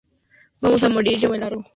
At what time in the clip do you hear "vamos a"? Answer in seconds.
0.61-0.89